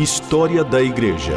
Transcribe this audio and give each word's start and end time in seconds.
História 0.00 0.64
da 0.64 0.80
Igreja. 0.80 1.34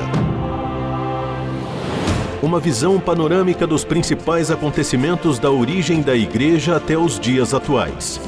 Uma 2.42 2.62
visão 2.62 2.98
panorâmica 2.98 3.68
dos 3.68 3.84
principais 3.84 4.50
acontecimentos 4.50 5.38
da 5.38 5.52
origem 5.52 6.02
da 6.02 6.16
Igreja 6.16 6.78
até 6.78 6.98
os 6.98 7.20
dias 7.20 7.54
atuais. 7.54 8.22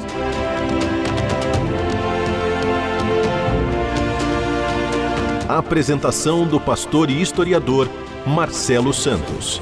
A 5.47 5.57
apresentação 5.57 6.45
do 6.45 6.59
pastor 6.59 7.09
e 7.09 7.21
historiador 7.21 7.87
Marcelo 8.27 8.93
Santos. 8.93 9.61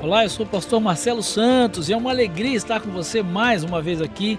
Olá, 0.00 0.22
eu 0.22 0.30
sou 0.30 0.46
o 0.46 0.48
pastor 0.48 0.80
Marcelo 0.80 1.24
Santos 1.24 1.88
e 1.88 1.92
é 1.92 1.96
uma 1.96 2.12
alegria 2.12 2.54
estar 2.54 2.80
com 2.80 2.92
você 2.92 3.24
mais 3.24 3.64
uma 3.64 3.82
vez 3.82 4.00
aqui 4.00 4.38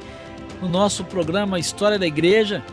no 0.61 0.69
nosso 0.69 1.03
programa 1.03 1.59
História 1.59 1.99
da 1.99 2.07
Igreja 2.07 2.63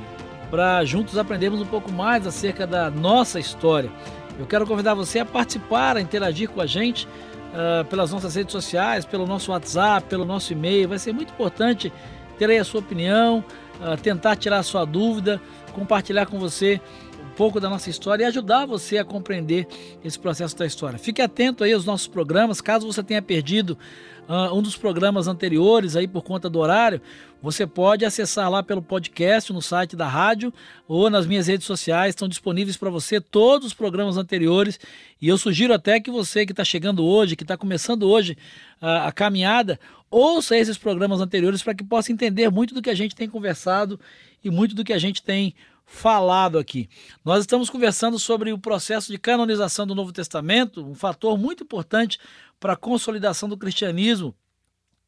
para 0.51 0.85
juntos 0.85 1.19
aprendermos 1.19 1.61
um 1.61 1.67
pouco 1.67 1.93
mais 1.93 2.27
acerca 2.27 2.67
da 2.67 2.91
nossa 2.91 3.39
história. 3.39 3.91
Eu 4.39 4.47
quero 4.47 4.67
convidar 4.67 4.95
você 4.95 5.19
a 5.19 5.25
participar, 5.25 5.97
a 5.97 6.01
interagir 6.01 6.49
com 6.49 6.61
a 6.61 6.67
gente 6.67 7.07
uh, 7.07 7.85
pelas 7.87 8.13
nossas 8.13 8.35
redes 8.35 8.53
sociais, 8.53 9.05
pelo 9.05 9.27
nosso 9.27 9.51
WhatsApp, 9.51 10.07
pelo 10.09 10.25
nosso 10.25 10.53
e-mail. 10.53 10.89
Vai 10.89 10.99
ser 10.99 11.13
muito 11.13 11.33
importante 11.33 11.93
ter 12.39 12.49
aí 12.49 12.59
a 12.59 12.65
sua 12.65 12.81
opinião, 12.81 13.45
uh, 13.81 13.97
tentar 14.01 14.37
tirar 14.37 14.59
a 14.59 14.63
sua 14.63 14.85
dúvida, 14.85 15.41
compartilhar 15.73 16.27
com 16.27 16.39
você 16.39 16.81
pouco 17.39 17.61
da 17.61 17.71
nossa 17.71 17.89
história 17.89 18.25
e 18.25 18.27
ajudar 18.27 18.67
você 18.67 18.99
a 18.99 19.05
compreender 19.05 19.69
esse 20.05 20.19
processo 20.19 20.57
da 20.59 20.67
história. 20.67 20.99
Fique 20.99 21.23
atento 21.23 21.63
aí 21.63 21.73
aos 21.73 21.85
nossos 21.85 22.09
programas, 22.09 22.61
caso 22.61 22.85
você 22.85 23.01
tenha 23.01 23.23
perdido 23.23 23.79
uh, 24.29 24.53
um 24.53 24.61
dos 24.61 24.77
programas 24.77 25.29
anteriores 25.29 25.95
aí 25.95 26.09
por 26.09 26.25
conta 26.25 26.51
do 26.51 26.59
horário, 26.59 27.01
você 27.41 27.65
pode 27.65 28.05
acessar 28.05 28.51
lá 28.51 28.61
pelo 28.61 28.83
podcast 28.83 29.53
no 29.53 29.63
site 29.63 29.95
da 29.95 30.09
rádio 30.09 30.53
ou 30.89 31.09
nas 31.09 31.29
minhas 31.29 31.47
redes 31.47 31.65
sociais. 31.65 32.11
Estão 32.11 32.27
disponíveis 32.27 32.77
para 32.77 32.91
você 32.91 33.21
todos 33.21 33.69
os 33.69 33.73
programas 33.73 34.17
anteriores. 34.17 34.81
E 35.23 35.29
eu 35.29 35.39
sugiro 35.39 35.73
até 35.73 36.01
que 36.01 36.11
você 36.11 36.45
que 36.45 36.53
está 36.53 36.65
chegando 36.65 37.05
hoje, 37.05 37.37
que 37.37 37.45
está 37.45 37.57
começando 37.57 38.03
hoje 38.03 38.37
a, 38.81 39.07
a 39.07 39.13
caminhada, 39.13 39.79
ouça 40.11 40.57
esses 40.57 40.77
programas 40.77 41.21
anteriores 41.21 41.63
para 41.63 41.75
que 41.75 41.85
possa 41.85 42.11
entender 42.11 42.51
muito 42.51 42.75
do 42.75 42.83
que 42.83 42.91
a 42.91 42.97
gente 42.97 43.15
tem 43.15 43.29
conversado 43.29 44.01
e 44.43 44.51
muito 44.51 44.75
do 44.75 44.83
que 44.83 44.93
a 44.93 44.99
gente 44.99 45.23
tem 45.23 45.55
falado 45.89 46.59
aqui. 46.59 46.89
Nós 47.25 47.41
estamos 47.41 47.71
conversando 47.71 48.19
sobre 48.19 48.53
o 48.53 48.59
processo 48.59 49.11
de 49.11 49.19
canonização 49.19 49.87
do 49.87 49.95
Novo 49.95 50.13
Testamento, 50.13 50.87
um 50.87 50.95
fator 50.95 51.37
muito 51.39 51.65
importante 51.65 52.19
para 52.61 52.75
a 52.75 52.77
consolidação 52.77 53.49
do 53.49 53.57
cristianismo 53.57 54.35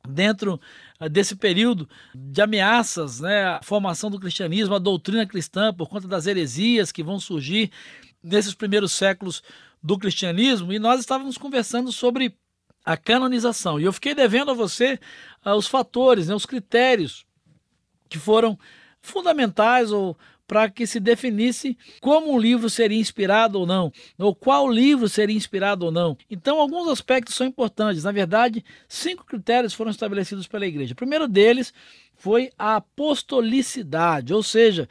dentro 0.08 0.58
eh, 0.98 1.08
desse 1.08 1.36
período 1.36 1.86
de 2.14 2.41
ameaças, 2.41 3.20
né, 3.20 3.45
a 3.45 3.61
formação 3.62 4.11
do 4.11 4.19
cristianismo, 4.19 4.75
a 4.75 4.78
doutrina 4.78 5.27
cristã, 5.27 5.73
por 5.73 5.86
conta 5.86 6.08
das 6.08 6.27
heresias 6.27 6.91
que 6.91 7.03
vão 7.03 7.20
surgir 7.20 7.70
nesses 8.23 8.55
primeiros 8.55 8.92
séculos 8.92 9.42
do 9.83 9.98
cristianismo, 9.98 10.73
e 10.73 10.78
nós 10.78 11.01
estávamos 11.01 11.36
conversando 11.36 11.92
sobre 11.92 12.34
a 12.84 12.97
canonização. 12.97 13.78
E 13.78 13.84
eu 13.84 13.92
fiquei 13.92 14.14
devendo 14.14 14.51
a 14.51 14.55
você 14.55 14.98
uh, 15.45 15.51
os 15.51 15.67
fatores, 15.67 16.28
né, 16.28 16.34
os 16.34 16.47
critérios 16.47 17.27
que 18.08 18.19
foram 18.19 18.58
fundamentais 19.03 19.92
ou 19.92 20.17
para 20.51 20.69
que 20.69 20.84
se 20.84 20.98
definisse 20.98 21.79
como 22.01 22.34
um 22.34 22.37
livro 22.37 22.69
seria 22.69 22.98
inspirado 22.98 23.61
ou 23.61 23.65
não, 23.65 23.93
ou 24.19 24.34
qual 24.34 24.69
livro 24.69 25.09
seria 25.09 25.37
inspirado 25.37 25.87
ou 25.87 25.92
não. 25.92 26.19
Então, 26.29 26.59
alguns 26.59 26.89
aspectos 26.89 27.37
são 27.37 27.47
importantes. 27.47 28.03
Na 28.03 28.11
verdade, 28.11 28.65
cinco 28.89 29.25
critérios 29.25 29.73
foram 29.73 29.92
estabelecidos 29.92 30.48
pela 30.48 30.67
igreja. 30.67 30.92
O 30.92 30.97
primeiro 30.97 31.29
deles 31.29 31.73
foi 32.17 32.51
a 32.59 32.75
apostolicidade, 32.75 34.34
ou 34.34 34.42
seja, 34.42 34.89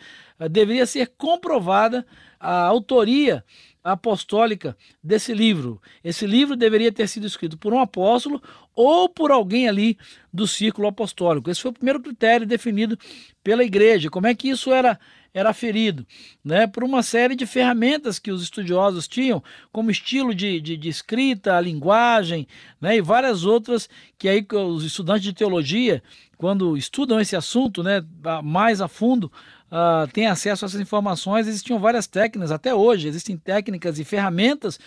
deveria 0.49 0.85
ser 0.85 1.11
comprovada 1.17 2.05
a 2.39 2.61
autoria 2.61 3.43
apostólica 3.83 4.77
desse 5.03 5.33
livro. 5.33 5.81
Esse 6.01 6.25
livro 6.25 6.55
deveria 6.55 6.91
ter 6.91 7.09
sido 7.09 7.27
escrito 7.27 7.57
por 7.57 7.73
um 7.73 7.79
apóstolo 7.79 8.41
ou 8.73 9.09
por 9.09 9.29
alguém 9.29 9.67
ali 9.67 9.97
do 10.31 10.47
círculo 10.47 10.87
apostólico. 10.87 11.51
Esse 11.51 11.61
foi 11.61 11.71
o 11.71 11.73
primeiro 11.73 11.99
critério 11.99 12.47
definido 12.47 12.97
pela 13.43 13.63
igreja. 13.63 14.09
Como 14.09 14.25
é 14.25 14.33
que 14.33 14.49
isso 14.49 14.71
era 14.71 14.97
era 15.33 15.53
ferido, 15.53 16.05
né, 16.43 16.65
por 16.67 16.83
uma 16.83 17.03
série 17.03 17.35
de 17.35 17.45
ferramentas 17.45 18.19
que 18.19 18.31
os 18.31 18.41
estudiosos 18.41 19.07
tinham, 19.07 19.43
como 19.71 19.91
estilo 19.91 20.33
de, 20.33 20.59
de, 20.59 20.75
de 20.75 20.89
escrita, 20.89 21.55
a 21.55 21.61
linguagem, 21.61 22.47
né, 22.81 22.97
e 22.97 23.01
várias 23.01 23.45
outras 23.45 23.89
que 24.17 24.27
aí 24.27 24.45
os 24.51 24.83
estudantes 24.83 25.23
de 25.23 25.33
teologia, 25.33 26.01
quando 26.37 26.75
estudam 26.77 27.19
esse 27.19 27.35
assunto, 27.35 27.83
né, 27.83 28.03
mais 28.43 28.81
a 28.81 28.87
fundo, 28.87 29.31
uh, 29.71 30.07
têm 30.11 30.27
acesso 30.27 30.65
a 30.65 30.67
essas 30.67 30.79
informações. 30.79 31.47
Existiam 31.47 31.79
várias 31.79 32.07
técnicas, 32.07 32.51
até 32.51 32.73
hoje 32.73 33.07
existem 33.07 33.37
técnicas 33.37 33.99
e 33.99 34.03
ferramentas 34.03 34.79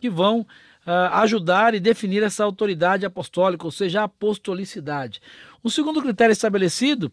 que 0.00 0.08
vão 0.08 0.46
Uh, 0.86 1.12
ajudar 1.16 1.74
e 1.74 1.78
definir 1.78 2.22
essa 2.22 2.42
autoridade 2.42 3.04
apostólica, 3.04 3.66
ou 3.66 3.70
seja, 3.70 4.00
a 4.00 4.04
apostolicidade. 4.04 5.20
O 5.62 5.68
segundo 5.68 6.00
critério 6.00 6.32
estabelecido 6.32 7.12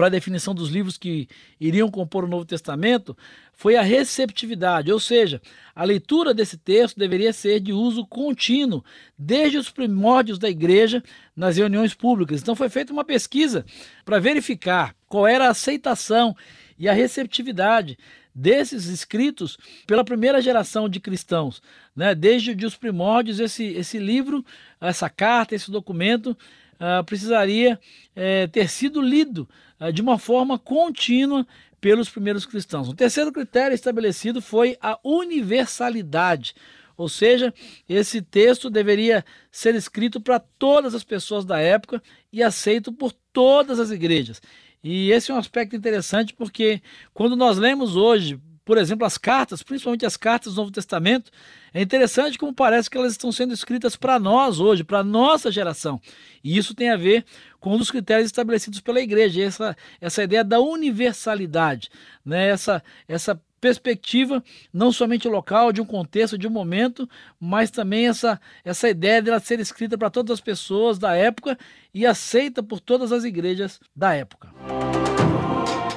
para 0.00 0.06
a 0.06 0.10
definição 0.10 0.54
dos 0.54 0.70
livros 0.70 0.96
que 0.96 1.28
iriam 1.60 1.90
compor 1.90 2.24
o 2.24 2.26
Novo 2.26 2.46
Testamento 2.46 3.14
foi 3.52 3.76
a 3.76 3.82
receptividade, 3.82 4.90
ou 4.90 4.98
seja, 4.98 5.42
a 5.74 5.84
leitura 5.84 6.32
desse 6.32 6.56
texto 6.56 6.98
deveria 6.98 7.34
ser 7.34 7.60
de 7.60 7.70
uso 7.70 8.06
contínuo, 8.06 8.82
desde 9.18 9.58
os 9.58 9.68
primórdios 9.68 10.38
da 10.38 10.48
igreja 10.48 11.04
nas 11.36 11.58
reuniões 11.58 11.92
públicas. 11.92 12.40
Então 12.40 12.56
foi 12.56 12.70
feita 12.70 12.94
uma 12.94 13.04
pesquisa 13.04 13.66
para 14.02 14.18
verificar 14.18 14.96
qual 15.06 15.26
era 15.26 15.48
a 15.48 15.50
aceitação 15.50 16.34
e 16.78 16.88
a 16.88 16.94
receptividade 16.94 17.98
desses 18.34 18.86
escritos 18.86 19.58
pela 19.86 20.02
primeira 20.02 20.40
geração 20.40 20.88
de 20.88 20.98
cristãos. 20.98 21.60
Né? 21.94 22.14
Desde 22.14 22.56
os 22.64 22.74
primórdios, 22.74 23.38
esse, 23.38 23.64
esse 23.64 23.98
livro, 23.98 24.42
essa 24.80 25.10
carta, 25.10 25.54
esse 25.54 25.70
documento 25.70 26.34
uh, 26.80 27.04
precisaria 27.04 27.78
uh, 28.16 28.48
ter 28.48 28.68
sido 28.68 29.00
lido 29.00 29.48
uh, 29.78 29.92
de 29.92 30.00
uma 30.00 30.18
forma 30.18 30.58
contínua 30.58 31.46
pelos 31.80 32.08
primeiros 32.08 32.46
cristãos. 32.46 32.88
O 32.88 32.94
terceiro 32.94 33.30
critério 33.32 33.74
estabelecido 33.74 34.40
foi 34.40 34.76
a 34.80 34.98
universalidade. 35.04 36.54
Ou 36.96 37.08
seja, 37.08 37.54
esse 37.88 38.20
texto 38.20 38.68
deveria 38.68 39.24
ser 39.50 39.74
escrito 39.74 40.20
para 40.20 40.38
todas 40.38 40.94
as 40.94 41.02
pessoas 41.02 41.44
da 41.46 41.58
época 41.58 42.02
e 42.30 42.42
aceito 42.42 42.92
por 42.92 43.12
todas 43.32 43.78
as 43.80 43.90
igrejas. 43.90 44.42
E 44.84 45.10
esse 45.10 45.30
é 45.30 45.34
um 45.34 45.38
aspecto 45.38 45.74
interessante 45.74 46.34
porque 46.34 46.82
quando 47.14 47.36
nós 47.36 47.56
lemos 47.56 47.96
hoje, 47.96 48.38
por 48.70 48.78
exemplo, 48.78 49.04
as 49.04 49.18
cartas, 49.18 49.64
principalmente 49.64 50.06
as 50.06 50.16
cartas 50.16 50.54
do 50.54 50.58
Novo 50.58 50.70
Testamento, 50.70 51.32
é 51.74 51.82
interessante 51.82 52.38
como 52.38 52.54
parece 52.54 52.88
que 52.88 52.96
elas 52.96 53.10
estão 53.10 53.32
sendo 53.32 53.52
escritas 53.52 53.96
para 53.96 54.16
nós 54.16 54.60
hoje, 54.60 54.84
para 54.84 55.00
a 55.00 55.02
nossa 55.02 55.50
geração. 55.50 56.00
E 56.44 56.56
isso 56.56 56.72
tem 56.72 56.88
a 56.88 56.96
ver 56.96 57.24
com 57.58 57.74
um 57.74 57.78
dos 57.78 57.90
critérios 57.90 58.26
estabelecidos 58.26 58.78
pela 58.78 59.00
igreja, 59.00 59.42
essa, 59.42 59.76
essa 60.00 60.22
ideia 60.22 60.44
da 60.44 60.60
universalidade, 60.60 61.90
né? 62.24 62.46
essa, 62.50 62.80
essa 63.08 63.42
perspectiva 63.60 64.40
não 64.72 64.92
somente 64.92 65.26
local, 65.26 65.72
de 65.72 65.80
um 65.80 65.84
contexto, 65.84 66.38
de 66.38 66.46
um 66.46 66.50
momento, 66.50 67.10
mas 67.40 67.72
também 67.72 68.06
essa, 68.06 68.40
essa 68.64 68.88
ideia 68.88 69.20
dela 69.20 69.40
ser 69.40 69.58
escrita 69.58 69.98
para 69.98 70.10
todas 70.10 70.34
as 70.34 70.40
pessoas 70.40 70.96
da 70.96 71.16
época 71.16 71.58
e 71.92 72.06
aceita 72.06 72.62
por 72.62 72.78
todas 72.78 73.10
as 73.10 73.24
igrejas 73.24 73.80
da 73.96 74.14
época. 74.14 74.48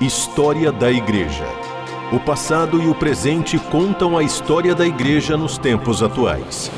História 0.01 0.71
da 0.71 0.91
Igreja 0.91 1.45
o 2.13 2.19
passado 2.19 2.79
e 2.79 2.87
o 2.87 2.93
presente 2.93 3.57
contam 3.57 4.15
a 4.15 4.21
história 4.21 4.75
da 4.75 4.85
igreja 4.85 5.35
nos 5.35 5.57
tempos 5.57 6.03
atuais. 6.03 6.69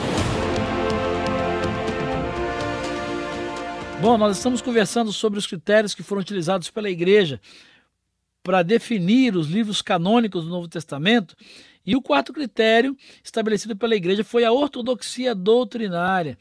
Bom, 4.02 4.18
nós 4.18 4.38
estamos 4.38 4.62
conversando 4.62 5.12
sobre 5.12 5.38
os 5.38 5.46
critérios 5.46 5.94
que 5.94 6.02
foram 6.02 6.22
utilizados 6.22 6.72
pela 6.72 6.90
igreja 6.90 7.42
para 8.42 8.64
definir 8.64 9.36
os 9.36 9.50
livros 9.50 9.82
canônicos 9.82 10.46
do 10.46 10.50
Novo 10.50 10.70
Testamento. 10.70 11.36
E 11.86 11.98
o 11.98 12.02
quarto 12.02 12.32
critério 12.32 12.96
estabelecido 13.22 13.76
pela 13.76 13.94
igreja 13.94 14.24
foi 14.24 14.46
a 14.46 14.54
ortodoxia 14.54 15.36
doutrinária. 15.36 16.38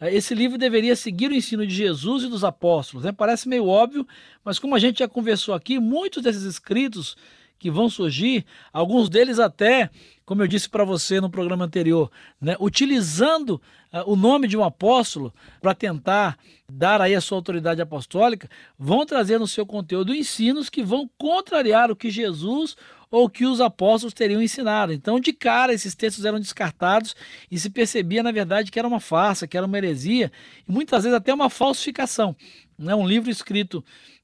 Esse 0.00 0.34
livro 0.34 0.56
deveria 0.56 0.96
seguir 0.96 1.30
o 1.30 1.34
ensino 1.34 1.66
de 1.66 1.74
Jesus 1.74 2.22
e 2.22 2.28
dos 2.28 2.44
apóstolos. 2.44 3.04
Né? 3.04 3.12
Parece 3.12 3.46
meio 3.46 3.66
óbvio, 3.66 4.08
mas 4.42 4.58
como 4.58 4.74
a 4.74 4.78
gente 4.78 5.00
já 5.00 5.08
conversou 5.08 5.54
aqui, 5.54 5.78
muitos 5.78 6.22
desses 6.22 6.44
escritos 6.44 7.14
que 7.58 7.70
vão 7.70 7.90
surgir, 7.90 8.44
alguns 8.72 9.08
deles 9.08 9.38
até, 9.38 9.90
como 10.24 10.42
eu 10.42 10.46
disse 10.46 10.68
para 10.68 10.84
você 10.84 11.20
no 11.20 11.30
programa 11.30 11.64
anterior, 11.64 12.10
né, 12.40 12.56
utilizando 12.60 13.60
uh, 13.92 14.10
o 14.10 14.14
nome 14.14 14.46
de 14.46 14.56
um 14.56 14.62
apóstolo 14.62 15.34
para 15.60 15.74
tentar 15.74 16.38
dar 16.70 17.00
aí 17.00 17.14
a 17.14 17.20
sua 17.20 17.38
autoridade 17.38 17.82
apostólica, 17.82 18.48
vão 18.78 19.04
trazer 19.04 19.38
no 19.38 19.46
seu 19.46 19.66
conteúdo 19.66 20.14
ensinos 20.14 20.68
que 20.68 20.82
vão 20.82 21.10
contrariar 21.18 21.90
o 21.90 21.96
que 21.96 22.10
Jesus 22.10 22.76
ou 23.10 23.28
que 23.28 23.46
os 23.46 23.60
apóstolos 23.60 24.12
teriam 24.12 24.42
ensinado. 24.42 24.92
Então, 24.92 25.18
de 25.18 25.32
cara, 25.32 25.72
esses 25.72 25.94
textos 25.94 26.24
eram 26.24 26.38
descartados 26.38 27.16
e 27.50 27.58
se 27.58 27.70
percebia, 27.70 28.22
na 28.22 28.30
verdade, 28.30 28.70
que 28.70 28.78
era 28.78 28.86
uma 28.86 29.00
farsa, 29.00 29.46
que 29.46 29.56
era 29.56 29.66
uma 29.66 29.78
heresia 29.78 30.30
e 30.68 30.70
muitas 30.70 31.04
vezes 31.04 31.16
até 31.16 31.32
uma 31.32 31.48
falsificação. 31.48 32.36
Né? 32.78 32.94
Um 32.94 33.08
livro 33.08 33.30
escrito 33.30 33.82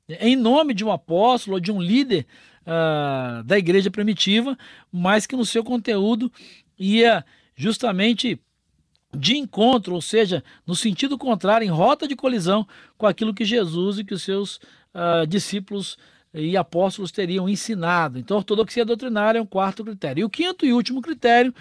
em 0.09 0.37
nome 0.37 0.75
de 0.75 0.85
um 0.85 0.93
apóstolo 0.93 1.57
ou 1.57 1.61
de 1.61 1.73
um 1.73 1.81
líder 1.81 2.27
uh, 2.67 3.43
da 3.45 3.59
igreja 3.59 3.91
primitiva, 3.91 4.57
mas 4.93 5.27
que 5.27 5.37
no 5.37 5.45
seu 5.45 5.63
conteúdo 5.63 6.31
ia 6.79 7.25
justamente 7.55 8.41
de 9.17 9.37
encontro, 9.37 9.95
ou 9.95 10.03
seja, 10.03 10.43
no 10.67 10.75
sentido 10.75 11.17
contrário, 11.17 11.65
em 11.65 11.71
rota 11.71 12.09
de 12.09 12.17
colisão 12.17 12.67
com 12.99 13.07
aquilo 13.07 13.35
que 13.35 13.45
Jesus 13.45 13.99
e 13.99 14.05
que 14.05 14.15
os 14.15 14.23
seus 14.23 14.57
uh, 14.93 15.27
discípulos 15.27 15.97
e 16.33 16.57
apóstolos 16.57 17.13
teriam 17.13 17.49
ensinado. 17.49 18.19
Então, 18.19 18.37
a 18.37 18.39
ortodoxia 18.39 18.85
doutrinária 18.85 19.39
é 19.39 19.43
um 19.43 19.47
quarto 19.47 19.85
critério. 19.85 20.23
E 20.23 20.25
o 20.25 20.31
quinto 20.31 20.67
e 20.67 20.73
último 20.73 21.01
critério 21.01 21.55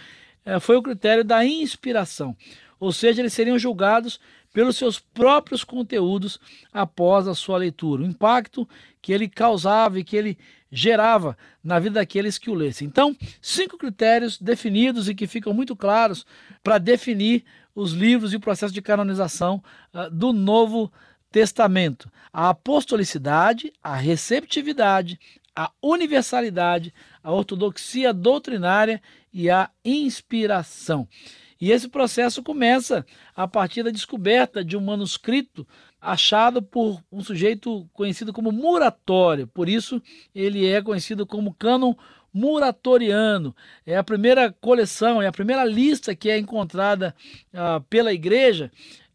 uh, 0.45 0.59
foi 0.59 0.75
o 0.75 0.81
critério 0.81 1.23
da 1.23 1.45
inspiração, 1.45 2.35
ou 2.79 2.91
seja, 2.91 3.21
eles 3.21 3.33
seriam 3.33 3.57
julgados 3.57 4.19
pelos 4.53 4.77
seus 4.77 4.99
próprios 4.99 5.63
conteúdos 5.63 6.39
após 6.71 7.27
a 7.27 7.33
sua 7.33 7.57
leitura, 7.57 8.03
o 8.03 8.05
impacto 8.05 8.69
que 9.01 9.11
ele 9.11 9.27
causava 9.27 9.99
e 9.99 10.03
que 10.03 10.15
ele 10.15 10.37
gerava 10.71 11.37
na 11.63 11.79
vida 11.79 11.99
daqueles 11.99 12.37
que 12.37 12.49
o 12.49 12.53
lessem. 12.53 12.87
Então, 12.87 13.15
cinco 13.41 13.77
critérios 13.77 14.39
definidos 14.39 15.09
e 15.09 15.15
que 15.15 15.27
ficam 15.27 15.53
muito 15.53 15.75
claros 15.75 16.25
para 16.63 16.77
definir 16.77 17.43
os 17.75 17.91
livros 17.91 18.31
e 18.31 18.35
o 18.35 18.39
processo 18.39 18.73
de 18.73 18.81
canonização 18.81 19.63
uh, 19.93 20.09
do 20.09 20.31
Novo 20.31 20.91
Testamento: 21.31 22.11
a 22.31 22.49
apostolicidade, 22.49 23.73
a 23.83 23.95
receptividade, 23.95 25.19
a 25.55 25.71
universalidade, 25.81 26.93
a 27.23 27.31
ortodoxia 27.31 28.13
doutrinária 28.13 29.01
e 29.31 29.49
a 29.49 29.69
inspiração. 29.83 31.07
E 31.63 31.71
esse 31.71 31.87
processo 31.87 32.43
começa 32.43 33.05
a 33.33 33.47
partir 33.47 33.83
da 33.83 33.89
descoberta 33.89 34.65
de 34.65 34.75
um 34.75 34.81
manuscrito 34.81 35.65
achado 36.01 36.61
por 36.61 37.01
um 37.09 37.23
sujeito 37.23 37.89
conhecido 37.93 38.33
como 38.33 38.51
Muratório. 38.51 39.47
Por 39.47 39.69
isso, 39.69 40.03
ele 40.35 40.67
é 40.67 40.81
conhecido 40.81 41.25
como 41.25 41.53
cânon 41.53 41.95
muratoriano. 42.33 43.55
É 43.85 43.95
a 43.95 44.03
primeira 44.03 44.51
coleção, 44.51 45.21
é 45.21 45.27
a 45.27 45.31
primeira 45.31 45.63
lista 45.63 46.13
que 46.13 46.29
é 46.29 46.37
encontrada 46.37 47.15
uh, 47.53 47.81
pela 47.83 48.11
igreja 48.11 48.69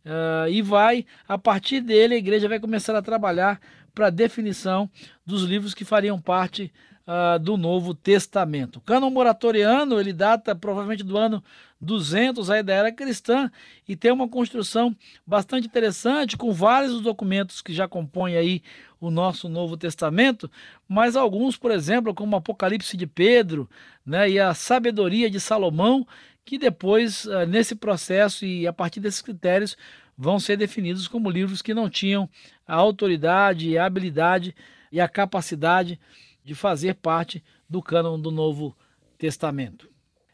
uh, 0.06 0.48
e 0.48 0.62
vai, 0.62 1.04
a 1.28 1.36
partir 1.36 1.82
dele, 1.82 2.14
a 2.14 2.18
igreja 2.18 2.48
vai 2.48 2.58
começar 2.58 2.96
a 2.96 3.02
trabalhar 3.02 3.60
para 3.94 4.06
a 4.06 4.10
definição 4.10 4.88
dos 5.26 5.42
livros 5.42 5.74
que 5.74 5.84
fariam 5.84 6.18
parte 6.18 6.72
uh, 7.08 7.38
do 7.38 7.56
Novo 7.56 7.94
Testamento. 7.94 8.76
O 8.76 8.80
cânon 8.82 9.10
moratoriano 9.10 9.98
ele 9.98 10.12
data 10.12 10.54
provavelmente 10.54 11.02
do 11.02 11.16
ano 11.16 11.42
200 11.80 12.50
aí 12.50 12.62
da 12.62 12.74
era 12.74 12.92
cristã 12.92 13.50
e 13.88 13.96
tem 13.96 14.12
uma 14.12 14.28
construção 14.28 14.94
bastante 15.26 15.66
interessante 15.66 16.36
com 16.36 16.52
vários 16.52 16.92
dos 16.92 17.02
documentos 17.02 17.62
que 17.62 17.72
já 17.72 17.88
compõem 17.88 18.36
aí 18.36 18.62
o 19.00 19.10
nosso 19.10 19.48
Novo 19.48 19.76
Testamento, 19.76 20.50
mas 20.88 21.16
alguns, 21.16 21.56
por 21.56 21.70
exemplo, 21.70 22.12
como 22.12 22.34
o 22.34 22.38
Apocalipse 22.38 22.96
de 22.96 23.06
Pedro, 23.06 23.70
né, 24.04 24.28
e 24.28 24.40
a 24.40 24.52
Sabedoria 24.54 25.30
de 25.30 25.38
Salomão, 25.38 26.06
que 26.44 26.58
depois 26.58 27.24
uh, 27.26 27.46
nesse 27.46 27.76
processo 27.76 28.44
e 28.44 28.66
a 28.66 28.72
partir 28.72 28.98
desses 28.98 29.22
critérios 29.22 29.76
vão 30.16 30.40
ser 30.40 30.56
definidos 30.56 31.06
como 31.06 31.30
livros 31.30 31.62
que 31.62 31.72
não 31.72 31.88
tinham 31.88 32.28
a 32.66 32.74
autoridade, 32.74 33.78
a 33.78 33.86
habilidade 33.86 34.54
e 34.90 35.00
a 35.00 35.06
capacidade 35.06 36.00
de 36.48 36.54
fazer 36.54 36.94
parte 36.94 37.44
do 37.68 37.82
cânon 37.82 38.18
do 38.18 38.30
Novo 38.30 38.74
Testamento. 39.18 39.86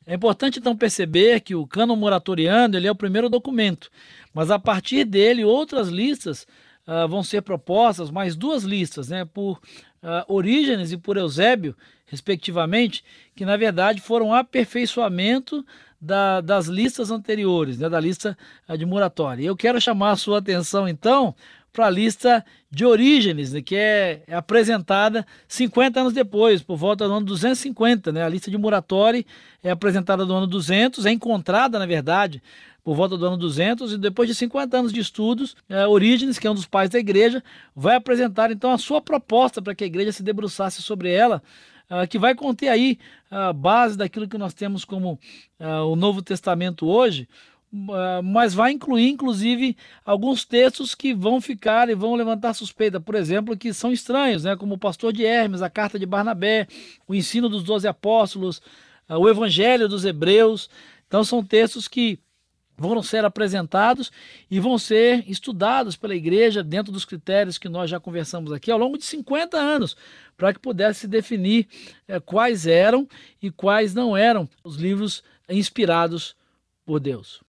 É 0.06 0.14
importante 0.14 0.61
então 0.61 0.76
perceber 0.76 1.40
que 1.40 1.56
o 1.56 1.66
cânon 1.66 1.96
moratoriano 1.96 2.76
ele 2.76 2.87
é 2.87 2.90
o 2.90 2.94
primeiro 2.94 3.28
documento, 3.28 3.90
mas 4.32 4.49
a 4.49 4.56
partir 4.56 5.05
dele 5.05 5.44
outras 5.44 5.88
listas 5.88 6.46
uh, 6.87 7.08
vão 7.08 7.25
ser 7.25 7.43
propostas, 7.43 8.12
mais 8.12 8.37
duas 8.37 8.62
listas, 8.62 9.08
né, 9.08 9.25
por 9.25 9.56
uh, 9.56 10.32
Orígenes 10.32 10.93
e 10.93 10.96
por 10.96 11.16
Eusébio, 11.16 11.75
respectivamente, 12.06 13.02
que 13.34 13.44
na 13.44 13.56
verdade 13.56 14.00
foram 14.00 14.32
aperfeiçoamento 14.32 15.67
da, 16.05 16.41
das 16.43 16.67
listas 16.67 17.11
anteriores, 17.11 17.79
né, 17.79 17.89
da 17.89 17.99
lista 17.99 18.37
uh, 18.69 18.77
de 18.77 18.85
moratória. 18.85 19.45
Eu 19.45 19.56
quero 19.56 19.81
chamar 19.81 20.11
a 20.11 20.17
sua 20.17 20.39
atenção 20.39 20.87
então 20.87 21.35
para 21.73 21.87
a 21.87 21.91
lista 21.91 22.45
de 22.71 22.85
Orígenes, 22.85 23.53
né, 23.53 23.62
que 23.62 23.75
é, 23.75 24.23
é, 24.27 24.35
apresentada 24.37 25.27
50 25.49 26.01
anos 26.01 26.12
depois, 26.12 26.62
por 26.62 26.77
volta 26.77 27.09
do 27.09 27.15
ano 27.15 27.27
250. 27.27 28.12
Né? 28.12 28.23
A 28.23 28.29
lista 28.29 28.51
de 28.51 28.59
Muratori 28.59 29.27
é 29.62 29.71
apresentada 29.71 30.27
do 30.27 30.33
ano 30.35 30.47
200, 30.47 31.06
é 31.06 31.11
encontrada, 31.11 31.79
na 31.79 31.87
verdade, 31.87 32.43
por 32.85 32.95
volta 32.95 33.17
do 33.17 33.27
ano 33.27 33.39
200, 33.39 33.95
e 33.95 33.99
depois 33.99 34.29
de 34.29 34.35
50 34.35 34.79
anos 34.79 34.93
de 34.93 35.01
estudos, 35.01 35.56
é, 35.69 35.85
que 36.39 36.47
é 36.47 36.51
um 36.51 36.55
dos 36.55 36.67
pais 36.67 36.91
da 36.91 36.99
igreja, 36.99 37.43
vai 37.75 37.97
apresentar 37.97 38.53
então 38.53 38.71
a 38.71 38.79
sua 38.79 39.01
proposta 39.01 39.62
para 39.62 39.75
que 39.75 39.85
a 39.85 39.87
igreja 39.87 40.12
se 40.12 40.23
debruçasse 40.23 40.83
sobre 40.83 41.11
ela, 41.11 41.43
uh, 41.90 42.06
que 42.08 42.19
vai 42.19 42.34
conter 42.34 42.69
aí 42.69 42.98
a 43.31 43.52
base 43.52 43.96
daquilo 43.96 44.28
que 44.28 44.38
nós 44.38 44.54
temos 44.54 44.84
como 44.84 45.19
uh, 45.60 45.86
o 45.90 45.96
Novo 45.96 46.22
Testamento 46.22 46.86
hoje, 46.86 47.28
ah, 47.90 48.22
mas 48.22 48.54
vai 48.54 48.70
incluir, 48.70 49.08
inclusive, 49.08 49.76
alguns 50.04 50.44
textos 50.44 50.94
que 50.94 51.12
vão 51.12 51.40
ficar 51.40 51.88
e 51.88 51.94
vão 51.94 52.14
levantar 52.14 52.54
suspeita, 52.54 53.00
por 53.00 53.16
exemplo, 53.16 53.56
que 53.56 53.72
são 53.72 53.92
estranhos, 53.92 54.44
né? 54.44 54.54
como 54.56 54.75
o 54.75 54.78
pastor 54.78 55.12
de 55.12 55.25
Hermes, 55.25 55.60
a 55.60 55.69
carta 55.69 55.98
de 55.98 56.06
Barnabé, 56.06 56.69
o 57.06 57.14
ensino 57.14 57.48
dos 57.48 57.64
doze 57.64 57.88
apóstolos, 57.88 58.62
o 59.08 59.28
evangelho 59.28 59.88
dos 59.88 60.04
hebreus. 60.04 60.70
Então, 61.08 61.25
são 61.25 61.44
textos 61.44 61.88
que 61.88 62.19
vão 62.76 63.03
ser 63.03 63.25
apresentados 63.25 64.11
e 64.50 64.59
vão 64.59 64.76
ser 64.79 65.25
estudados 65.29 65.97
pela 65.97 66.15
igreja 66.15 66.62
dentro 66.62 66.93
dos 66.93 67.05
critérios 67.05 67.59
que 67.59 67.69
nós 67.69 67.88
já 67.88 68.00
conversamos 68.00 68.53
aqui 68.53 68.71
ao 68.71 68.79
longo 68.79 68.99
de 68.99 69.05
50 69.05 69.56
anos, 69.56 69.97
para 70.37 70.53
que 70.53 70.59
pudesse 70.59 71.06
definir 71.06 71.67
é, 72.09 72.19
quais 72.19 72.67
eram 72.67 73.09
e 73.41 73.50
quais 73.50 73.94
não 73.94 74.17
eram 74.17 74.49
os 74.62 74.76
livros 74.76 75.23
inspirados 75.49 76.37
por 76.85 77.00
Deus. 77.00 77.41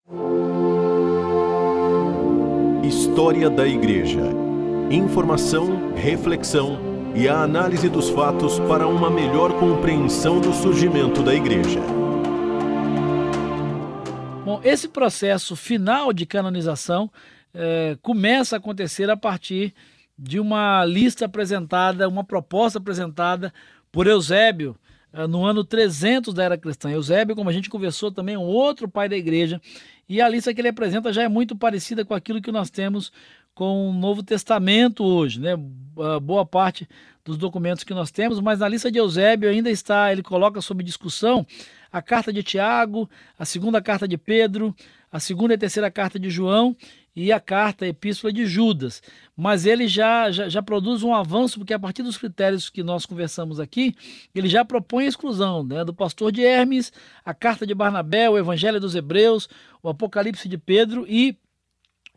História 2.83 3.50
da 3.50 3.68
Igreja. 3.68 4.21
Informação, 4.92 5.95
reflexão 5.95 6.80
e 7.16 7.28
a 7.28 7.42
análise 7.42 7.89
dos 7.89 8.10
fatos 8.10 8.60
para 8.60 8.88
uma 8.88 9.10
melhor 9.10 9.57
compreensão 9.60 10.39
do 10.39 10.54
surgimento 10.54 11.24
da 11.24 11.33
Igreja. 11.33 12.05
Bom, 14.45 14.62
esse 14.63 14.88
processo 14.88 15.56
final 15.56 16.13
de 16.13 16.24
canonização 16.24 17.12
é, 17.51 17.97
começa 18.00 18.56
a 18.56 18.59
acontecer 18.59 19.09
a 19.09 19.18
partir 19.18 19.73
de 20.16 20.40
uma 20.40 20.85
lista 20.85 21.25
apresentada, 21.25 22.07
uma 22.07 22.23
proposta 22.23 22.78
apresentada 22.78 23.52
por 23.92 24.06
Eusébio 24.06 24.78
ah, 25.11 25.28
no 25.28 25.44
ano 25.44 25.64
300 25.64 26.31
da 26.31 26.44
era 26.44 26.59
cristã. 26.59 26.92
Eusébio, 26.92 27.35
como 27.35 27.49
a 27.49 27.54
gente 27.54 27.71
conversou 27.71 28.11
também, 28.11 28.35
é 28.35 28.37
um 28.37 28.44
outro 28.44 28.87
pai 28.87 29.09
da 29.09 29.18
igreja, 29.18 29.59
e 30.07 30.21
a 30.21 30.30
lista 30.30 30.54
que 30.54 30.61
ele 30.61 30.68
apresenta 30.68 31.11
já 31.11 31.23
é 31.23 31.28
muito 31.28 31.56
parecida 31.56 32.06
com 32.06 32.14
aquilo 32.14 32.40
que 32.40 32.52
nós 32.52 32.69
temos 32.69 33.11
com 33.56 33.90
o 33.90 33.94
Novo 33.94 34.21
Testamento 34.21 35.04
hoje, 35.04 35.40
né? 35.40 35.56
Boa 36.21 36.45
parte 36.45 36.87
dos 37.23 37.37
documentos 37.37 37.83
que 37.83 37.94
nós 37.94 38.11
temos, 38.11 38.40
mas 38.40 38.59
na 38.59 38.68
lista 38.68 38.92
de 38.92 38.99
Eusébio 38.99 39.49
ainda 39.49 39.71
está, 39.71 40.11
ele 40.11 40.21
coloca 40.21 40.61
sob 40.61 40.83
discussão 40.83 41.47
a 41.95 42.02
carta 42.02 42.33
de 42.33 42.44
Tiago, 42.44 43.09
a 43.40 43.45
segunda 43.45 43.81
carta 43.81 44.06
de 44.06 44.18
Pedro, 44.18 44.75
a 45.09 45.18
segunda 45.18 45.54
e 45.54 45.57
terceira 45.57 45.90
carta 45.90 46.19
de 46.19 46.30
João 46.30 46.75
e 47.16 47.31
a 47.31 47.40
carta, 47.40 47.85
a 47.85 47.87
epístola 47.87 48.33
de 48.33 48.45
Judas. 48.45 49.02
Mas 49.33 49.66
ele 49.66 49.87
já, 49.87 50.30
já, 50.30 50.49
já, 50.49 50.61
produz 50.61 51.04
um 51.04 51.16
avanço, 51.16 51.57
porque 51.57 51.73
a 51.73 51.80
partir 51.80 52.04
dos 52.04 52.18
critérios 52.18 52.69
que 52.69 52.83
nós 52.83 53.06
conversamos 53.06 53.61
aqui, 53.61 53.95
ele 54.35 54.49
já 54.49 54.66
propõe 54.66 55.06
a 55.06 55.07
exclusão 55.07 55.64
né, 55.64 55.85
do 55.85 55.94
pastor 55.94 56.33
de 56.33 56.44
Hermes, 56.44 56.92
a 57.23 57.33
carta 57.33 57.66
de 57.66 57.73
Barnabé, 57.73 58.30
o 58.30 58.37
Evangelho 58.37 58.81
dos 58.81 58.94
Hebreus, 58.94 59.47
o 59.81 59.87
Apocalipse 59.87 60.49
de 60.49 60.57
Pedro 60.57 61.06
e 61.07 61.37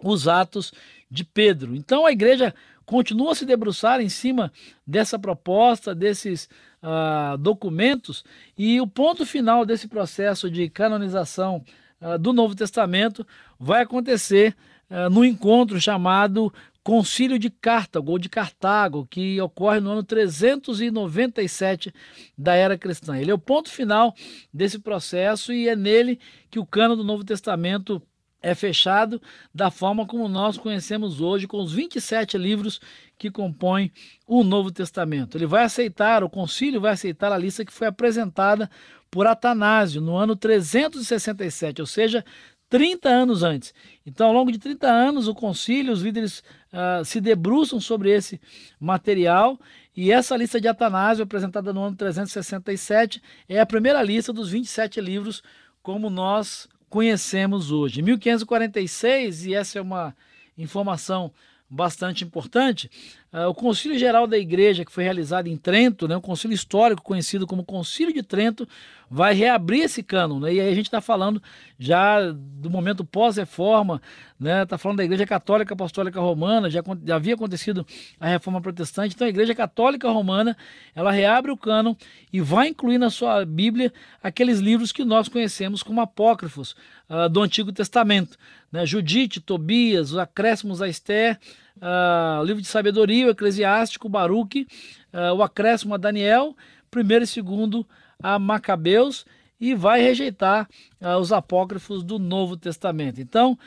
os 0.03 0.27
Atos 0.27 0.73
de 1.09 1.23
Pedro. 1.23 1.77
Então 1.77 2.05
a 2.05 2.11
igreja 2.11 2.53
continua 2.85 3.31
a 3.31 3.35
se 3.37 3.47
debruçar 3.47 4.01
em 4.01 4.09
cima 4.09 4.53
dessa 4.85 5.21
proposta, 5.21 5.95
desses 5.95 6.49
uh, 6.83 7.37
documentos, 7.39 8.25
e 8.57 8.81
o 8.81 8.87
ponto 8.87 9.27
final 9.27 9.65
desse 9.65 9.89
processo 9.89 10.51
de 10.51 10.69
canonização 10.69 11.65
uh, 12.01 12.19
do 12.19 12.33
Novo 12.33 12.55
Testamento 12.55 13.27
vai 13.59 13.83
acontecer 13.83 14.57
uh, 14.91 15.11
no 15.11 15.25
encontro 15.25 15.81
chamado 15.81 16.53
Concílio 16.83 17.39
de 17.39 17.51
Cartago, 17.51 18.13
ou 18.13 18.19
de 18.19 18.31
Cartago, 18.31 19.07
que 19.11 19.39
ocorre 19.41 19.79
no 19.79 19.91
ano 19.91 20.03
397 20.03 21.93
da 22.37 22.55
era 22.55 22.79
cristã. 22.79 23.19
Ele 23.19 23.31
é 23.31 23.35
o 23.35 23.39
ponto 23.39 23.69
final 23.69 24.15
desse 24.53 24.79
processo 24.79 25.53
e 25.53 25.69
é 25.69 25.77
nele 25.77 26.19
que 26.51 26.59
o 26.59 26.65
cano 26.65 26.97
do 26.97 27.05
Novo 27.05 27.25
Testamento 27.25 28.03
é 28.41 28.55
fechado 28.55 29.21
da 29.55 29.71
forma 29.71 30.07
como 30.07 30.29
nós 30.29 30.57
conhecemos 30.57 31.21
hoje, 31.21 31.47
com 31.47 31.61
os 31.61 31.73
27 31.73 32.39
livros 32.39 32.81
que 33.19 33.31
compõem 33.31 33.91
o 34.27 34.45
Novo 34.45 34.71
Testamento. 34.71 35.37
Ele 35.37 35.47
vai 35.47 35.65
aceitar, 35.65 36.23
o 36.23 36.31
concílio 36.31 36.81
vai 36.81 36.93
aceitar 36.93 37.33
a 37.33 37.39
lista 37.39 37.65
que 37.65 37.73
foi 37.73 37.89
apresentada 37.89 38.71
por 39.11 39.27
Atanásio 39.27 40.01
no 40.01 40.17
ano 40.17 40.37
367, 40.37 41.81
ou 41.81 41.87
seja, 41.87 42.25
30 42.69 43.09
anos 43.09 43.43
antes. 43.43 43.75
Então, 44.07 44.29
ao 44.29 44.33
longo 44.33 44.53
de 44.53 44.59
30 44.59 44.87
anos, 44.87 45.27
o 45.27 45.35
concílio, 45.35 45.93
os 45.93 46.03
líderes 46.03 46.43
uh, 46.73 47.05
se 47.05 47.21
debruçam 47.21 47.81
sobre 47.81 48.11
esse 48.11 48.41
material 48.79 49.59
E 49.97 50.13
essa 50.13 50.37
lista 50.37 50.61
de 50.61 50.69
Atanásio, 50.69 51.25
apresentada 51.25 51.73
no 51.73 51.83
ano 51.83 51.97
367, 51.97 53.21
é 53.49 53.59
a 53.59 53.67
primeira 53.67 54.03
lista 54.03 54.33
dos 54.33 54.51
27 54.51 55.01
livros 55.01 55.43
como 55.83 56.11
nós 56.11 56.69
conhecemos 56.89 57.73
hoje. 57.73 58.01
Em 58.01 58.05
1546, 58.05 59.47
e 59.47 59.55
essa 59.55 59.79
é 59.79 59.83
uma 59.83 60.15
informação 60.57 61.33
bastante 61.71 62.25
importante, 62.25 62.91
o 63.31 63.53
Concílio 63.53 63.99
Geral 63.99 64.27
da 64.27 64.39
Igreja, 64.39 64.87
que 64.87 64.93
foi 64.93 65.05
realizado 65.05 65.49
em 65.49 65.57
Trento, 65.57 66.09
né, 66.09 66.17
um 66.17 66.21
concílio 66.21 66.55
histórico 66.55 67.03
conhecido 67.03 67.47
como 67.47 67.63
Concílio 67.63 68.13
de 68.13 68.23
Trento, 68.23 68.67
vai 69.11 69.35
reabrir 69.35 69.83
esse 69.83 70.03
cânon. 70.03 70.41
Né, 70.41 70.55
e 70.55 70.61
aí 70.61 70.69
a 70.71 70.75
gente 70.75 70.87
está 70.87 71.03
falando 71.03 71.43
já 71.79 72.31
do 72.33 72.71
momento 72.71 73.05
pós-reforma, 73.05 74.01
né, 74.41 74.63
está 74.63 74.79
falando 74.79 74.99
da 74.99 75.05
Igreja 75.05 75.27
Católica 75.27 75.75
Apostólica 75.75 76.19
Romana, 76.19 76.71
já, 76.71 76.83
já, 77.05 77.17
havia 77.17 77.35
acontecido 77.35 77.87
a 78.19 78.27
Reforma 78.27 78.63
Protestante, 78.63 79.15
então 79.15 79.27
a 79.27 79.31
Igreja 79.31 79.55
Católica 79.55 80.09
Romana, 80.09 80.57
ela 80.95 81.11
reabre 81.11 81.51
o 81.51 81.57
cânon 81.57 81.95
e 82.33 82.41
vai 82.41 82.69
incluir 82.69 82.97
na 82.97 83.11
sua 83.11 83.45
Bíblia 83.45 83.93
aqueles 84.23 84.59
livros 84.59 84.91
que 84.91 85.05
nós 85.05 85.29
conhecemos 85.29 85.83
como 85.83 86.01
apócrifos 86.01 86.75
uh, 87.11 87.29
do 87.29 87.43
Antigo 87.43 87.73
Testamento 87.73 88.39
né? 88.71 88.85
Judite, 88.87 89.41
Tobias, 89.41 90.13
os 90.13 90.19
acréscimos 90.19 90.81
a 90.83 90.89
Esther, 90.89 91.39
uh, 91.81 92.41
o 92.41 92.45
livro 92.45 92.63
de 92.63 92.69
sabedoria, 92.69 93.27
o 93.27 93.31
eclesiástico, 93.31 94.09
Baruque, 94.09 94.67
uh, 95.13 95.35
o 95.35 95.43
acréscimo 95.43 95.95
a 95.95 95.97
Daniel, 95.97 96.57
primeiro 96.91 97.25
e 97.25 97.27
segundo 97.27 97.87
a 98.23 98.39
Macabeus, 98.39 99.25
e 99.61 99.75
vai 99.75 100.01
rejeitar 100.01 100.69
uh, 101.01 101.17
os 101.17 101.33
apócrifos 101.33 102.03
do 102.03 102.19
Novo 102.19 102.57
Testamento. 102.57 103.21
Então, 103.21 103.59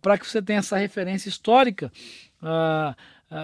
para 0.00 0.16
que 0.16 0.24
você 0.24 0.40
tenha 0.40 0.60
essa 0.60 0.76
referência 0.76 1.28
histórica, 1.28 1.90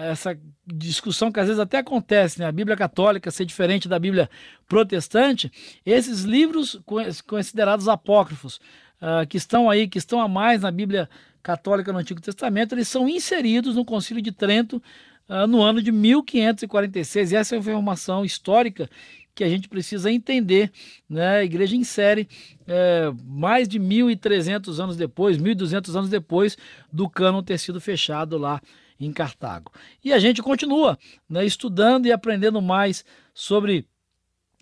essa 0.09 0.39
discussão 0.65 1.29
que 1.29 1.39
às 1.41 1.47
vezes 1.47 1.59
até 1.59 1.79
acontece, 1.79 2.39
né? 2.39 2.45
a 2.45 2.51
Bíblia 2.51 2.77
católica 2.77 3.29
ser 3.29 3.43
diferente 3.43 3.89
da 3.89 3.99
Bíblia 3.99 4.29
protestante, 4.65 5.51
esses 5.85 6.21
livros 6.21 6.79
considerados 7.27 7.89
apócrifos 7.89 8.61
uh, 9.03 9.27
que 9.27 9.37
estão 9.37 9.69
aí, 9.69 9.87
que 9.87 9.97
estão 9.97 10.21
a 10.21 10.27
mais 10.27 10.61
na 10.61 10.71
Bíblia 10.71 11.09
católica 11.43 11.91
no 11.91 11.99
Antigo 11.99 12.21
Testamento, 12.21 12.73
eles 12.73 12.87
são 12.87 13.07
inseridos 13.07 13.75
no 13.75 13.83
Concílio 13.83 14.23
de 14.23 14.31
Trento 14.31 14.81
uh, 15.29 15.45
no 15.45 15.61
ano 15.61 15.81
de 15.81 15.91
1546. 15.91 17.31
E 17.31 17.35
essa 17.35 17.55
é 17.55 17.59
uma 17.59 17.61
informação 17.61 18.23
histórica 18.23 18.89
que 19.35 19.43
a 19.43 19.49
gente 19.49 19.67
precisa 19.67 20.11
entender. 20.11 20.71
Né? 21.09 21.37
A 21.37 21.43
igreja 21.43 21.75
insere 21.75 22.27
é, 22.67 23.11
mais 23.25 23.67
de 23.67 23.79
1.300 23.79 24.81
anos 24.81 24.95
depois, 24.95 25.37
1.200 25.37 25.95
anos 25.95 26.09
depois 26.09 26.57
do 26.91 27.09
cânon 27.09 27.43
ter 27.43 27.57
sido 27.57 27.81
fechado 27.81 28.37
lá 28.37 28.61
em 28.99 29.11
Cartago. 29.11 29.71
E 30.03 30.13
a 30.13 30.19
gente 30.19 30.41
continua 30.41 30.97
né, 31.29 31.45
estudando 31.45 32.05
e 32.05 32.11
aprendendo 32.11 32.61
mais 32.61 33.03
sobre 33.33 33.85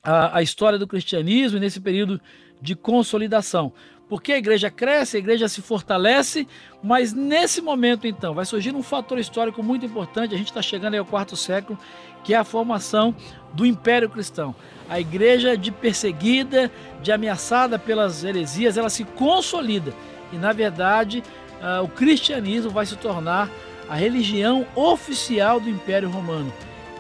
a, 0.01 0.38
a 0.38 0.41
história 0.41 0.79
do 0.79 0.88
cristianismo 0.88 1.59
nesse 1.59 1.79
período 1.79 2.19
de 2.62 2.75
consolidação 2.75 3.74
porque 4.12 4.34
a 4.34 4.38
igreja 4.38 4.70
cresce, 4.70 5.15
a 5.15 5.20
igreja 5.22 5.48
se 5.48 5.62
fortalece, 5.62 6.46
mas 6.84 7.13
nesse 7.13 7.62
momento 7.62 8.06
então 8.06 8.34
vai 8.34 8.44
surgir 8.44 8.75
um 8.75 8.84
fator 8.84 9.18
histórico 9.18 9.63
muito 9.63 9.86
importante. 9.86 10.36
A 10.36 10.38
gente 10.38 10.50
está 10.50 10.62
chegando 10.62 10.98
ao 10.98 11.06
quarto 11.06 11.38
século, 11.38 11.80
que 12.22 12.34
é 12.34 12.38
a 12.38 12.44
formação 12.44 13.15
do 13.53 13.65
Império 13.65 14.10
Cristão. 14.10 14.53
A 14.89 15.00
igreja 15.00 15.56
de 15.56 15.72
perseguida, 15.72 16.70
de 17.01 17.10
ameaçada 17.10 17.80
pelas 17.80 18.25
heresias, 18.25 18.75
ela 18.75 18.89
se 18.89 19.06
consolida 19.06 19.94
e 20.34 20.36
na 20.36 20.51
verdade 20.51 21.24
uh, 21.62 21.82
o 21.82 21.88
cristianismo 21.88 22.70
vai 22.70 22.86
se 22.86 22.98
tornar 22.98 23.50
a 23.88 23.96
religião 23.96 24.68
oficial 24.75 25.58
do 25.58 25.70
Império 25.70 26.10
Romano. 26.10 26.51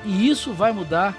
E 0.05 0.29
isso 0.29 0.53
vai 0.53 0.71
mudar 0.71 1.13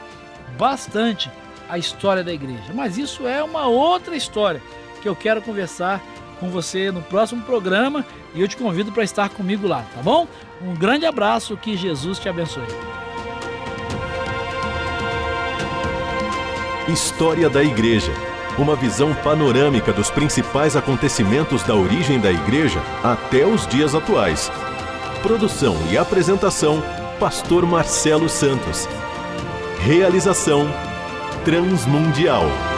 bastante 0.57 1.31
a 1.73 1.79
história 1.79 2.23
da 2.23 2.31
igreja. 2.31 2.71
Mas 2.75 2.99
isso 2.99 3.26
é 3.26 3.43
uma 3.43 3.67
outra 3.67 4.14
história 4.14 4.61
que 5.00 5.09
eu 5.09 5.17
quero 5.17 5.41
conversar 5.41 6.02
com 6.38 6.50
você 6.50 6.91
no 6.91 7.00
próximo 7.00 7.41
programa 7.45 8.05
e 8.35 8.43
eu 8.43 8.47
te 8.47 8.59
convido 8.59 8.93
para 8.93 9.02
estar 9.02 9.31
comigo 9.31 9.67
lá, 9.67 9.83
tá 9.95 10.02
bom? 10.02 10.29
Um 10.61 10.75
grande 10.75 11.07
abraço, 11.07 11.57
que 11.57 11.75
Jesus 11.75 12.19
te 12.19 12.29
abençoe. 12.29 12.67
História 16.88 17.49
da 17.49 17.64
Igreja. 17.64 18.12
Uma 18.59 18.76
visão 18.76 19.14
panorâmica 19.14 19.95
dos 19.95 20.11
principais 20.11 20.76
acontecimentos 20.76 21.62
da 21.62 21.75
origem 21.75 22.21
da 22.21 22.31
Igreja 22.31 22.83
até 23.02 23.47
os 23.47 23.67
dias 23.67 23.95
atuais. 23.95 24.52
Produção 25.23 25.75
e 25.91 25.97
apresentação: 25.97 26.83
Pastor 27.19 27.64
Marcelo 27.64 28.29
Santos. 28.29 28.87
Realização: 29.81 30.69
Transmundial. 31.45 32.72